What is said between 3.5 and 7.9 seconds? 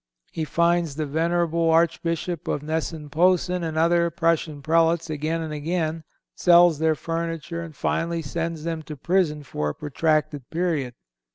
and other Prussian Prelates again and again, sells their furniture and